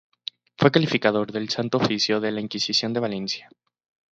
[0.57, 3.49] Fue calificador del Santo Oficio de la Inquisición en Valencia.